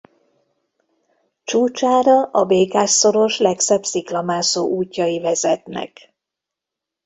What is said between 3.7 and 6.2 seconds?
sziklamászó útjai vezetnek.